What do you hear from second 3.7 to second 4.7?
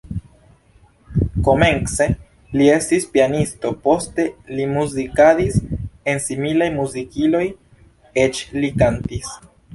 poste li